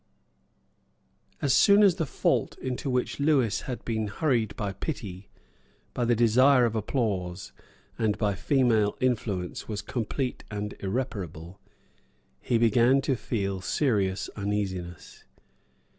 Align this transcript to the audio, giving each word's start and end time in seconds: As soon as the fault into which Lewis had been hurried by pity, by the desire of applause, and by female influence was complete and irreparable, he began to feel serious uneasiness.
As 1.43 1.53
soon 1.53 1.83
as 1.83 1.97
the 1.97 2.07
fault 2.07 2.57
into 2.57 2.89
which 2.89 3.19
Lewis 3.19 3.61
had 3.69 3.85
been 3.85 4.07
hurried 4.07 4.55
by 4.55 4.73
pity, 4.73 5.29
by 5.93 6.05
the 6.05 6.15
desire 6.15 6.65
of 6.65 6.75
applause, 6.75 7.51
and 7.99 8.17
by 8.17 8.33
female 8.33 8.97
influence 8.99 9.67
was 9.67 9.83
complete 9.83 10.43
and 10.49 10.73
irreparable, 10.79 11.59
he 12.41 12.57
began 12.57 12.99
to 13.01 13.15
feel 13.15 13.61
serious 13.61 14.27
uneasiness. 14.35 15.25